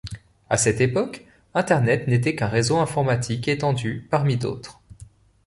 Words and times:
À 0.49 0.57
cette 0.57 0.81
époque, 0.81 1.27
Internet 1.53 2.07
n’était 2.07 2.33
qu'un 2.35 2.47
réseau 2.47 2.77
informatique 2.77 3.47
étendu 3.47 4.07
parmi 4.09 4.35
d’autres. 4.35 4.81